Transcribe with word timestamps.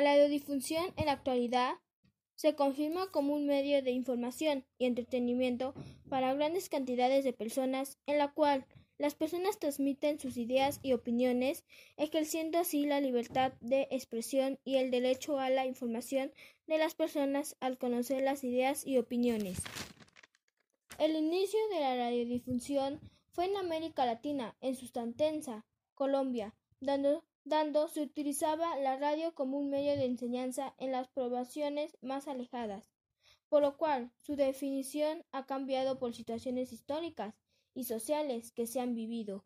radiodifusión 0.00 0.84
en 0.96 1.06
la 1.06 1.12
actualidad 1.12 1.74
se 2.34 2.54
confirma 2.54 3.10
como 3.10 3.34
un 3.34 3.46
medio 3.46 3.82
de 3.82 3.92
información 3.92 4.64
y 4.78 4.86
entretenimiento 4.86 5.74
para 6.08 6.34
grandes 6.34 6.68
cantidades 6.68 7.24
de 7.24 7.32
personas, 7.32 7.98
en 8.06 8.18
la 8.18 8.32
cual 8.32 8.66
las 8.96 9.14
personas 9.14 9.58
transmiten 9.58 10.20
sus 10.20 10.36
ideas 10.36 10.78
y 10.82 10.92
opiniones, 10.92 11.64
ejerciendo 11.96 12.58
así 12.58 12.86
la 12.86 13.00
libertad 13.00 13.52
de 13.60 13.88
expresión 13.90 14.58
y 14.64 14.76
el 14.76 14.90
derecho 14.90 15.38
a 15.38 15.50
la 15.50 15.66
información 15.66 16.32
de 16.66 16.78
las 16.78 16.94
personas 16.94 17.56
al 17.60 17.76
conocer 17.76 18.22
las 18.22 18.44
ideas 18.44 18.86
y 18.86 18.98
opiniones. 18.98 19.62
El 20.98 21.16
inicio 21.16 21.58
de 21.70 21.80
la 21.80 21.96
radiodifusión 21.96 23.00
fue 23.32 23.46
en 23.46 23.56
América 23.56 24.06
Latina, 24.06 24.56
en 24.60 24.76
Sustantensa, 24.76 25.66
Colombia, 25.94 26.54
dando, 26.80 27.24
dando 27.44 27.88
se 27.88 28.02
utilizaba 28.02 28.76
la 28.78 28.96
radio 28.96 29.34
como 29.34 29.58
un 29.58 29.70
medio 29.70 29.92
de 29.96 30.06
enseñanza 30.06 30.74
en 30.78 30.92
las 30.92 31.08
poblaciones 31.08 31.96
más 32.00 32.26
alejadas, 32.26 32.90
por 33.48 33.62
lo 33.62 33.76
cual 33.76 34.10
su 34.16 34.34
definición 34.34 35.24
ha 35.30 35.46
cambiado 35.46 35.98
por 35.98 36.14
situaciones 36.14 36.72
históricas 36.72 37.34
y 37.74 37.84
sociales 37.84 38.50
que 38.52 38.66
se 38.66 38.80
han 38.80 38.94
vivido. 38.94 39.44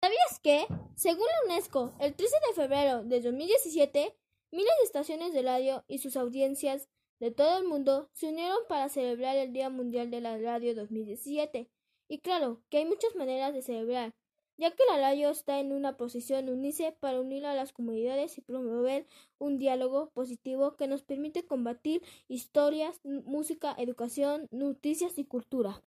¿Sabías 0.00 0.40
que, 0.42 0.66
según 0.94 1.26
la 1.26 1.52
UNESCO, 1.52 1.92
el 2.00 2.14
13 2.14 2.34
de 2.48 2.54
febrero 2.54 3.04
de 3.04 3.20
2017, 3.20 4.16
miles 4.52 4.72
de 4.78 4.84
estaciones 4.84 5.32
de 5.34 5.42
radio 5.42 5.84
y 5.88 5.98
sus 5.98 6.16
audiencias 6.16 6.88
de 7.20 7.30
todo 7.32 7.58
el 7.58 7.66
mundo 7.66 8.08
se 8.12 8.28
unieron 8.28 8.58
para 8.68 8.88
celebrar 8.88 9.36
el 9.36 9.52
Día 9.52 9.68
Mundial 9.68 10.10
de 10.10 10.20
la 10.20 10.38
Radio 10.38 10.74
2017? 10.74 11.68
Y 12.08 12.20
claro, 12.20 12.62
que 12.70 12.78
hay 12.78 12.86
muchas 12.86 13.14
maneras 13.16 13.52
de 13.52 13.60
celebrar, 13.60 14.14
ya 14.58 14.72
que 14.72 14.82
la 14.90 14.98
radio 14.98 15.30
está 15.30 15.60
en 15.60 15.72
una 15.72 15.96
posición 15.96 16.48
unice 16.48 16.92
para 17.00 17.20
unir 17.20 17.46
a 17.46 17.54
las 17.54 17.72
comunidades 17.72 18.36
y 18.36 18.40
promover 18.40 19.06
un 19.38 19.56
diálogo 19.58 20.10
positivo 20.10 20.76
que 20.76 20.88
nos 20.88 21.02
permite 21.02 21.46
combatir 21.46 22.02
historias, 22.26 23.00
música, 23.04 23.74
educación, 23.78 24.48
noticias 24.50 25.16
y 25.16 25.24
cultura. 25.24 25.80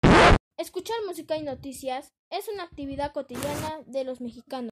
Escuchar 0.58 0.96
música 1.06 1.38
y 1.38 1.44
noticias 1.44 2.14
es 2.30 2.48
una 2.48 2.64
actividad 2.64 3.12
cotidiana 3.12 3.82
de 3.88 4.06
los 4.06 4.22
mexicanos. 4.22 4.72